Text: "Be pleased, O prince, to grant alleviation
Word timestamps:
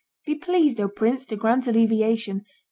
"Be 0.25 0.33
pleased, 0.33 0.81
O 0.81 0.87
prince, 0.87 1.27
to 1.27 1.35
grant 1.35 1.67
alleviation 1.67 2.43